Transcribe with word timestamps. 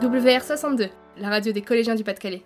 WR62, 0.00 0.90
la 1.18 1.28
radio 1.28 1.52
des 1.52 1.62
collégiens 1.62 1.96
du 1.96 2.04
Pas-de-Calais. 2.04 2.42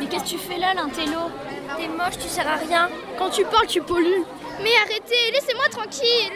Mais 0.00 0.06
qu'est-ce 0.06 0.24
que 0.24 0.28
tu 0.30 0.38
fais 0.38 0.58
là, 0.58 0.74
l'intello 0.74 1.30
T'es 1.76 1.86
moche, 1.86 2.18
tu 2.20 2.28
sers 2.28 2.46
à 2.46 2.56
rien. 2.56 2.88
Quand 3.18 3.30
tu 3.30 3.44
parles, 3.44 3.66
tu 3.68 3.80
pollues. 3.80 4.24
Mais 4.62 4.70
arrêtez, 4.84 5.30
laissez-moi 5.32 5.68
tranquille. 5.70 6.32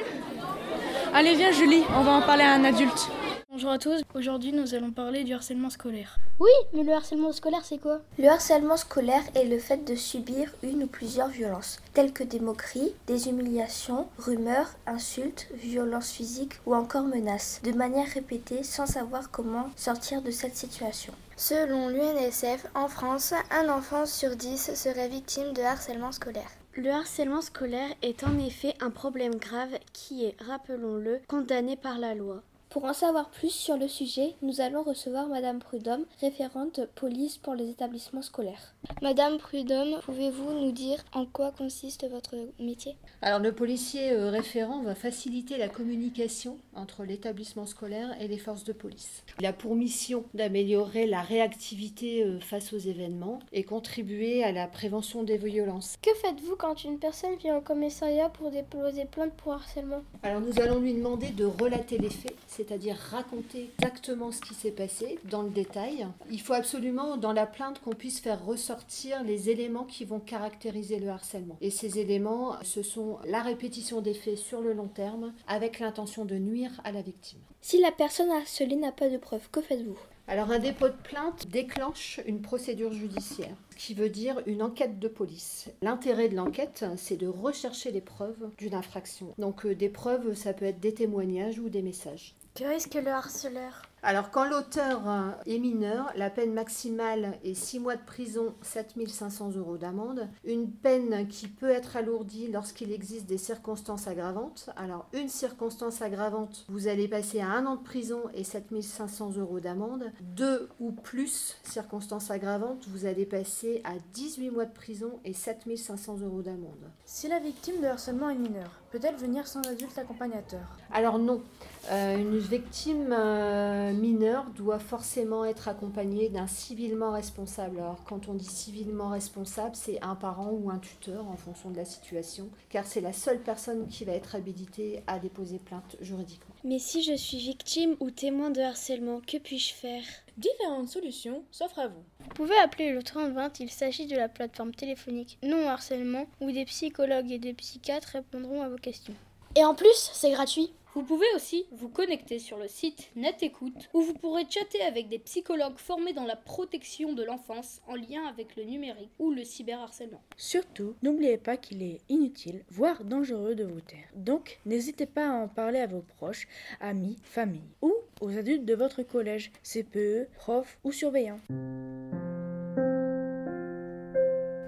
Allez, 1.13 1.35
viens 1.35 1.51
Julie, 1.51 1.83
on 1.97 2.03
va 2.03 2.13
en 2.13 2.23
parler 2.23 2.45
à 2.45 2.53
un 2.53 2.65
adulte. 2.65 3.09
Bonjour 3.53 3.71
à 3.71 3.79
tous, 3.79 4.01
aujourd'hui 4.15 4.51
nous 4.51 4.75
allons 4.75 4.93
parler 4.93 5.25
du 5.25 5.35
harcèlement 5.35 5.69
scolaire. 5.69 6.17
Oui, 6.41 6.49
mais 6.73 6.85
le 6.85 6.93
harcèlement 6.95 7.33
scolaire 7.33 7.67
c'est 7.67 7.77
quoi? 7.77 8.01
Le 8.19 8.27
harcèlement 8.27 8.79
scolaire 8.79 9.23
est 9.35 9.45
le 9.45 9.59
fait 9.59 9.85
de 9.85 9.95
subir 9.95 10.51
une 10.63 10.85
ou 10.85 10.87
plusieurs 10.87 11.29
violences, 11.29 11.79
telles 11.93 12.15
que 12.15 12.25
des 12.25 12.41
moqueries, 12.41 12.95
des 13.07 13.29
humiliations, 13.29 14.07
rumeurs, 14.17 14.71
insultes, 14.87 15.49
violences 15.53 16.13
physiques 16.13 16.61
ou 16.65 16.75
encore 16.75 17.03
menaces, 17.03 17.61
de 17.63 17.73
manière 17.73 18.09
répétée 18.09 18.63
sans 18.63 18.87
savoir 18.87 19.31
comment 19.31 19.69
sortir 19.77 20.23
de 20.23 20.31
cette 20.31 20.57
situation. 20.57 21.13
Selon 21.37 21.91
l'UNSF, 21.91 22.67
en 22.75 22.89
France, 22.89 23.35
un 23.51 23.69
enfant 23.69 24.07
sur 24.07 24.35
dix 24.35 24.73
serait 24.75 25.09
victime 25.09 25.53
de 25.53 25.61
harcèlement 25.61 26.13
scolaire. 26.13 26.51
Le 26.75 26.91
harcèlement 26.91 27.43
scolaire 27.43 27.91
est 28.01 28.25
en 28.25 28.39
effet 28.39 28.73
un 28.81 28.89
problème 28.89 29.35
grave 29.35 29.77
qui 29.93 30.25
est, 30.25 30.37
rappelons-le, 30.41 31.21
condamné 31.29 31.77
par 31.77 31.99
la 31.99 32.15
loi. 32.15 32.43
Pour 32.73 32.87
en 32.87 32.95
savoir 32.95 33.29
plus 33.29 33.51
sur 33.51 33.77
le 33.77 33.87
sujet, 33.87 34.35
nous 34.41 34.63
allons 34.63 34.83
recevoir 34.83 35.29
Madame 35.29 35.59
Prudhomme, 35.59 36.07
référente 36.23 36.81
police 36.95 37.37
pour 37.37 37.55
les 37.55 37.69
établissements 37.69 38.23
scolaires. 38.23 38.73
Madame 39.03 39.37
Prudhomme, 39.37 40.01
pouvez-vous 40.07 40.55
nous 40.55 40.73
dire 40.73 41.05
en 41.13 41.27
quoi 41.27 41.51
consiste 41.53 42.09
votre 42.11 42.35
métier? 42.59 42.97
Alors 43.21 43.41
le 43.41 43.53
policier 43.53 44.13
euh, 44.13 44.31
référent 44.31 44.83
va 44.83 44.95
faciliter 44.95 45.59
la 45.59 45.69
communication 45.69 46.57
entre 46.75 47.05
l'établissement 47.05 47.67
scolaire 47.67 48.17
et 48.19 48.27
les 48.27 48.39
forces 48.39 48.65
de 48.65 48.73
police. 48.73 49.23
Il 49.39 49.45
a 49.45 49.53
pour 49.53 49.75
mission 49.75 50.25
d'améliorer 50.33 51.07
la 51.07 51.21
réactivité 51.21 52.25
euh, 52.25 52.41
face 52.41 52.73
aux 52.73 52.79
événements 52.79 53.41
et 53.53 53.65
contribuer 53.65 54.45
à 54.45 54.51
la 54.51 54.67
prévention 54.67 55.25
des 55.25 55.37
violences. 55.37 55.99
Que 56.01 56.15
faites-vous 56.23 56.57
quand 56.57 56.85
une 56.85 56.99
personne 56.99 57.37
vient 57.37 57.59
au 57.59 57.61
commissariat 57.61 58.31
pour 58.31 58.51
déposer 58.51 59.05
plainte 59.05 59.35
pour 59.35 59.53
harcèlement? 59.53 60.01
Alors 60.23 60.41
nous 60.41 60.59
allons 60.59 60.81
lui 60.81 60.95
demander 60.95 61.29
de 61.29 61.45
relater 61.45 61.99
les 61.99 62.09
faits 62.09 62.35
c'est-à-dire 62.63 62.97
raconter 62.97 63.71
exactement 63.79 64.31
ce 64.31 64.41
qui 64.41 64.55
s'est 64.55 64.71
passé 64.71 65.19
dans 65.25 65.43
le 65.43 65.51
détail. 65.51 66.07
Il 66.31 66.41
faut 66.41 66.53
absolument 66.53 67.17
dans 67.17 67.33
la 67.33 67.47
plainte 67.47 67.81
qu'on 67.81 67.95
puisse 67.95 68.21
faire 68.21 68.45
ressortir 68.45 69.23
les 69.25 69.51
éléments 69.51 69.85
qui 69.85 70.05
vont 70.05 70.21
caractériser 70.21 70.99
le 70.99 71.09
harcèlement. 71.09 71.57
Et 71.61 71.71
ces 71.71 71.99
éléments, 71.99 72.57
ce 72.63 72.83
sont 72.83 73.19
la 73.27 73.43
répétition 73.43 74.01
des 74.01 74.15
faits 74.15 74.39
sur 74.39 74.61
le 74.61 74.73
long 74.73 74.89
terme 74.89 75.33
avec 75.49 75.81
l'intention 75.81 76.25
de 76.25 76.37
nuire 76.37 76.81
à 76.85 76.93
la 76.93 77.03
victime. 77.03 77.41
Si 77.61 77.81
la 77.81 77.93
personne 77.93 78.31
harcelée 78.31 78.77
n'a 78.77 78.93
pas 78.93 79.09
de 79.09 79.17
preuves, 79.17 79.49
que 79.51 79.61
faites-vous? 79.61 79.99
Alors 80.29 80.53
un 80.53 80.61
dépôt 80.61 80.89
de 80.89 80.95
plainte 81.03 81.49
déclenche 81.49 82.21
une 82.27 82.43
procédure 82.43 82.93
judiciaire, 82.93 83.57
ce 83.71 83.77
qui 83.77 83.95
veut 83.95 84.09
dire 84.09 84.41
une 84.47 84.63
enquête 84.63 85.01
de 85.01 85.09
police. 85.09 85.69
L'intérêt 85.83 86.29
de 86.29 86.37
l'enquête, 86.37 86.85
c'est 86.97 87.17
de 87.17 87.27
rechercher 87.27 87.91
les 87.91 88.01
preuves 88.01 88.49
d'une 88.57 88.75
infraction. 88.75 89.35
Donc 89.39 89.67
euh, 89.67 89.75
des 89.75 89.89
preuves, 89.89 90.35
ça 90.35 90.53
peut 90.53 90.65
être 90.65 90.79
des 90.79 90.95
témoignages 90.95 91.59
ou 91.59 91.69
des 91.69 91.83
messages. 91.83 92.37
Que 92.55 92.65
risque 92.65 92.97
le 93.03 93.11
harceleur 93.11 93.81
Alors, 94.03 94.31
quand 94.31 94.45
l'auteur 94.45 95.09
euh, 95.09 95.31
est 95.47 95.59
mineur, 95.59 96.13
la 96.17 96.29
peine 96.29 96.53
maximale 96.53 97.39
est 97.45 97.55
6 97.55 97.81
mois 97.81 97.97
de 97.97 98.05
prison, 98.05 98.55
7500 98.61 99.53
euros 99.57 99.79
d'amende. 99.79 100.29
Une 100.45 100.71
peine 100.71 101.27
qui 101.29 101.49
peut 101.49 101.71
être 101.71 101.97
alourdie 101.97 102.49
lorsqu'il 102.49 102.93
existe 102.93 103.25
des 103.25 103.39
circonstances 103.39 104.07
aggravantes. 104.07 104.69
Alors, 104.77 105.09
une 105.15 105.31
circonstance 105.31 106.03
aggravante, 106.03 106.67
vous 106.69 106.89
allez 106.89 107.09
passer 107.09 107.41
à 107.41 107.49
un 107.49 107.65
an 107.65 107.77
de 107.77 107.83
prison 107.83 108.21
et 108.35 108.45
7500 108.45 109.39
euros 109.39 109.61
d'amende. 109.61 110.13
Deux 110.21 110.69
ou 110.79 110.93
plus 110.93 111.57
circonstances 111.63 112.31
aggravantes, 112.31 112.87
vous 112.89 113.07
allez 113.07 113.25
passer 113.25 113.81
à 113.85 113.95
18 114.13 114.51
mois 114.51 114.67
de 114.67 114.75
prison 114.75 115.21
et 115.25 115.33
7500 115.33 116.19
euros 116.21 116.43
d'amende. 116.43 116.91
Si 117.07 117.29
la 117.29 117.39
victime 117.39 117.81
de 117.81 117.87
harcèlement 117.87 118.29
est 118.29 118.35
mineure, 118.35 118.82
peut-elle 118.93 119.17
venir 119.17 119.49
sans 119.49 119.63
adulte 119.63 119.97
accompagnateur? 119.99 120.61
Alors 120.93 121.19
non. 121.19 121.43
Euh, 121.91 122.17
une 122.17 122.39
victime 122.39 123.13
euh, 123.13 123.93
mineure 123.93 124.45
doit 124.55 124.79
forcément 124.79 125.45
être 125.45 125.67
accompagnée 125.67 126.29
d'un 126.29 126.47
civilement 126.47 127.11
responsable. 127.11 127.81
Alors 127.81 128.05
quand 128.05 128.29
on 128.29 128.35
dit 128.35 128.45
civilement 128.45 129.09
responsable, 129.09 129.75
c'est 129.75 130.01
un 130.03 130.15
parent 130.15 130.51
ou 130.53 130.71
un 130.71 130.79
tuteur 130.79 131.27
en 131.27 131.37
fonction 131.37 131.71
de 131.71 131.77
la 131.77 131.85
situation, 131.85 132.51
car 132.69 132.87
c'est 132.87 133.01
la 133.01 133.13
seule 133.13 133.41
personne 133.41 133.89
qui 133.89 134.05
va 134.05 134.13
être 134.13 134.37
habilitée 134.37 135.03
à 135.07 135.19
déposer 135.19 135.59
plainte 135.59 135.97
juridiquement. 136.01 136.55
Mais 136.63 136.79
si 136.79 137.03
je 137.03 137.15
suis 137.15 137.39
victime 137.39 137.97
ou 137.99 138.11
témoin 138.11 138.51
de 138.51 138.61
harcèlement, 138.61 139.21
que 139.27 139.39
puis-je 139.39 139.75
faire? 139.75 140.05
Différentes 140.37 140.89
solutions 140.89 141.45
s'offrent 141.51 141.81
à 141.81 141.89
vous. 141.89 142.05
Vous 142.21 142.22
pouvez 142.33 142.57
appeler 142.59 142.93
le 142.93 143.03
3020, 143.03 143.61
il 143.61 143.71
s'agit 143.71 144.07
de 144.07 144.17
la 144.17 144.29
plateforme 144.29 144.75
téléphonique 144.75 145.39
non 145.43 145.69
harcèlement 145.69 146.27
où 146.41 146.51
des 146.51 146.65
psychologues 146.65 147.31
et 147.31 147.39
des 147.39 147.55
psychiatres 147.55 148.11
répondront 148.15 148.63
à 148.63 148.69
vos 148.69 148.77
questions. 148.77 149.15
Et 149.55 149.65
en 149.65 149.75
plus, 149.75 150.11
c'est 150.13 150.31
gratuit. 150.31 150.73
Vous 150.95 151.03
pouvez 151.03 151.27
aussi 151.35 151.65
vous 151.73 151.89
connecter 151.89 152.39
sur 152.39 152.59
le 152.59 152.69
site 152.69 153.11
NetEcoute 153.17 153.89
où 153.95 154.03
vous 154.03 154.13
pourrez 154.13 154.45
chatter 154.49 154.83
avec 154.83 155.09
des 155.09 155.19
psychologues 155.19 155.79
formés 155.79 156.13
dans 156.13 156.27
la 156.27 156.37
protection 156.37 157.15
de 157.15 157.23
l'enfance 157.23 157.81
en 157.87 157.95
lien 157.95 158.27
avec 158.29 158.57
le 158.57 158.65
numérique 158.65 159.11
ou 159.19 159.31
le 159.31 159.43
cyberharcèlement. 159.43 160.23
Surtout, 160.37 160.95
n'oubliez 161.03 161.39
pas 161.39 161.57
qu'il 161.57 161.83
est 161.83 162.01
inutile, 162.11 162.63
voire 162.69 163.05
dangereux 163.05 163.55
de 163.55 163.65
vous 163.65 163.81
taire. 163.81 164.09
Donc, 164.15 164.61
n'hésitez 164.67 165.07
pas 165.07 165.29
à 165.29 165.33
en 165.33 165.49
parler 165.49 165.81
à 165.81 165.87
vos 165.87 166.03
proches, 166.03 166.47
amis, 166.79 167.17
famille 167.23 167.73
ou 167.81 167.95
aux 168.21 168.37
adultes 168.37 168.67
de 168.67 168.75
votre 168.75 169.03
collège, 169.03 169.51
CPE, 169.63 170.29
profs 170.35 170.79
ou 170.85 170.93
surveillants. 170.93 171.41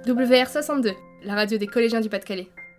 WR62, 0.07 0.95
la 1.25 1.35
radio 1.35 1.57
des 1.57 1.67
collégiens 1.67 2.03
du 2.03 2.11
Pas-de-Calais. 2.11 2.49